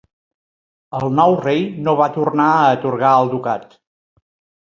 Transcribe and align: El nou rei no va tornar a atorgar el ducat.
El 0.99 1.11
nou 1.17 1.33
rei 1.41 1.59
no 1.89 1.93
va 2.01 2.07
tornar 2.15 2.47
a 2.53 2.73
atorgar 2.79 3.11
el 3.25 3.31
ducat. 3.35 3.79